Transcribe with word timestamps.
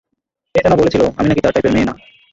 কে 0.55 0.63
যেন 0.65 0.73
বলেছিল, 0.79 1.01
আমি 1.17 1.27
নাকি 1.29 1.41
তার 1.41 1.53
টাইপের 1.53 1.73
মেয়ে 1.73 1.87
না! 1.87 1.93